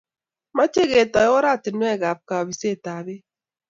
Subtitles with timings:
[0.57, 3.23] Mache ketoy oratinwek ab kabiset ab peek